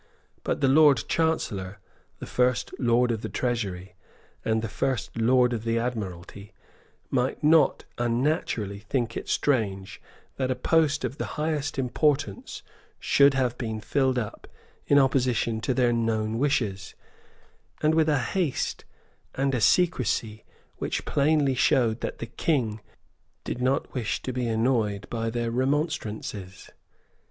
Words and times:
But 0.43 0.61
the 0.61 0.67
Lord 0.67 1.03
Chancellor, 1.07 1.77
the 2.17 2.25
First 2.25 2.73
Lord 2.79 3.11
of 3.11 3.21
the 3.21 3.29
Treasury, 3.29 3.93
and 4.43 4.63
the 4.63 4.67
First 4.67 5.15
Lord 5.15 5.53
of 5.53 5.63
the 5.63 5.77
Admiralty, 5.77 6.53
might 7.11 7.43
not 7.43 7.83
unnaturally 7.99 8.79
think 8.79 9.15
it 9.15 9.29
strange 9.29 10.01
that 10.37 10.49
a 10.49 10.55
post 10.55 11.05
of 11.05 11.19
the 11.19 11.25
highest 11.37 11.77
importance 11.77 12.63
should 12.99 13.35
have 13.35 13.59
been 13.59 13.79
filled 13.79 14.17
up 14.17 14.47
in 14.87 14.97
opposition 14.97 15.61
to 15.61 15.71
their 15.75 15.93
known 15.93 16.39
wishes, 16.39 16.95
and 17.83 17.93
with 17.93 18.09
a 18.09 18.17
haste 18.33 18.85
and 19.35 19.53
a 19.53 19.61
secresy 19.61 20.43
which 20.77 21.05
plainly 21.05 21.53
showed 21.53 22.01
that 22.01 22.17
the 22.17 22.25
King 22.25 22.81
did 23.43 23.61
not 23.61 23.93
wish 23.93 24.19
to 24.23 24.33
be 24.33 24.47
annoyed 24.47 25.07
by 25.11 25.29
their 25.29 25.51
remonstrances. 25.51 26.71